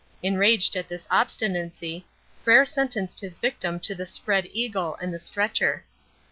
[0.23, 2.07] Enraged at this obstinacy,
[2.43, 5.83] Frere sentenced his victim to the "spread eagle" and the "stretcher".